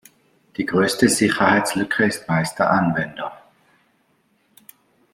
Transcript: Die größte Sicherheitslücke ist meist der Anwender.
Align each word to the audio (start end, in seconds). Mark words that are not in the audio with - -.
Die 0.57 0.65
größte 0.65 1.07
Sicherheitslücke 1.07 2.05
ist 2.05 2.27
meist 2.27 2.57
der 2.57 2.71
Anwender. 2.71 3.39